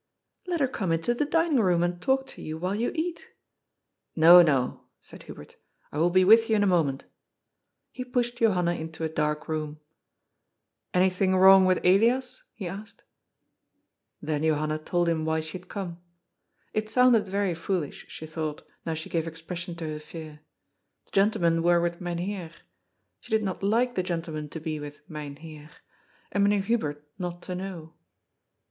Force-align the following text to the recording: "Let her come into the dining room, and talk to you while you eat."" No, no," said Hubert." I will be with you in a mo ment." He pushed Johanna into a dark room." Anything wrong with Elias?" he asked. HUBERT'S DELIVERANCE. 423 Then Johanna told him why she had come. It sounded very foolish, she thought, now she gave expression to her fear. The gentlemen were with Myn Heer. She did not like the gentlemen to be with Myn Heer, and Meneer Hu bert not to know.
"Let 0.47 0.61
her 0.61 0.67
come 0.67 0.91
into 0.91 1.13
the 1.13 1.27
dining 1.27 1.59
room, 1.59 1.83
and 1.83 2.01
talk 2.01 2.25
to 2.29 2.41
you 2.41 2.57
while 2.57 2.73
you 2.73 2.91
eat."" 2.95 3.29
No, 4.25 4.41
no," 4.41 4.85
said 4.99 5.21
Hubert." 5.21 5.57
I 5.91 5.99
will 5.99 6.09
be 6.09 6.25
with 6.25 6.49
you 6.49 6.55
in 6.55 6.63
a 6.63 6.65
mo 6.65 6.83
ment." 6.83 7.05
He 7.91 8.03
pushed 8.03 8.37
Johanna 8.39 8.73
into 8.73 9.03
a 9.03 9.09
dark 9.09 9.47
room." 9.47 9.79
Anything 10.95 11.35
wrong 11.37 11.65
with 11.65 11.85
Elias?" 11.85 12.41
he 12.55 12.67
asked. 12.67 13.03
HUBERT'S 14.23 14.41
DELIVERANCE. 14.41 14.47
423 14.47 14.49
Then 14.49 14.49
Johanna 14.49 14.79
told 14.79 15.07
him 15.07 15.23
why 15.23 15.39
she 15.39 15.59
had 15.59 15.69
come. 15.69 16.01
It 16.73 16.89
sounded 16.89 17.27
very 17.27 17.53
foolish, 17.53 18.07
she 18.09 18.25
thought, 18.25 18.65
now 18.83 18.95
she 18.95 19.07
gave 19.07 19.27
expression 19.27 19.75
to 19.75 19.85
her 19.85 19.99
fear. 19.99 20.39
The 21.05 21.11
gentlemen 21.11 21.61
were 21.61 21.79
with 21.79 22.01
Myn 22.01 22.17
Heer. 22.17 22.49
She 23.19 23.29
did 23.29 23.43
not 23.43 23.61
like 23.61 23.93
the 23.93 24.01
gentlemen 24.01 24.49
to 24.49 24.59
be 24.59 24.79
with 24.79 25.01
Myn 25.07 25.35
Heer, 25.35 25.69
and 26.31 26.43
Meneer 26.43 26.61
Hu 26.61 26.79
bert 26.79 27.07
not 27.19 27.43
to 27.43 27.53
know. 27.53 27.93